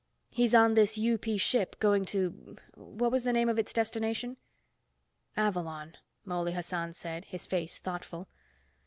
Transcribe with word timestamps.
He's 0.31 0.55
on 0.55 0.73
this 0.73 0.97
UP 0.97 1.25
ship 1.37 1.79
going 1.79 2.05
to, 2.05 2.57
what 2.73 3.11
was 3.11 3.23
the 3.23 3.31
name 3.31 3.47
of 3.49 3.59
its 3.59 3.71
destination?" 3.71 4.37
"Avalon," 5.37 5.95
Mouley 6.25 6.53
Hassan 6.53 6.95
said, 6.95 7.25
his 7.25 7.45
face 7.45 7.77
thoughtful. 7.77 8.27